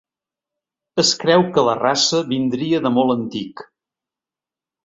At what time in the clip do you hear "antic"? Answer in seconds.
3.19-3.67